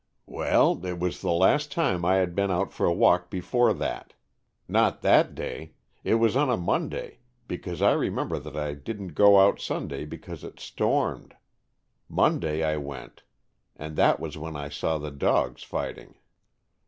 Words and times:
"Well, 0.25 0.83
it 0.83 0.97
was 0.97 1.21
the 1.21 1.29
last 1.31 1.71
time 1.71 2.03
I 2.03 2.15
had 2.15 2.33
been 2.33 2.49
out 2.49 2.73
for 2.73 2.87
a 2.87 2.91
walk 2.91 3.29
before 3.29 3.71
that. 3.71 4.13
Not 4.67 5.03
that 5.03 5.35
day. 5.35 5.75
It 6.03 6.15
was 6.15 6.35
on 6.35 6.49
a 6.49 6.57
Monday, 6.57 7.19
because 7.47 7.83
I 7.83 7.91
remember 7.91 8.39
that 8.39 8.57
I 8.57 8.73
didn't 8.73 9.09
go 9.13 9.39
out 9.39 9.59
Sunday 9.59 10.05
because 10.05 10.43
it 10.43 10.59
stormed. 10.59 11.35
Monday 12.09 12.63
I 12.63 12.77
went, 12.77 13.21
and 13.75 13.95
that 13.95 14.19
was 14.19 14.39
when 14.39 14.55
I 14.55 14.69
saw 14.69 14.97
the 14.97 15.11
dogs 15.11 15.61
fighting." 15.61 16.15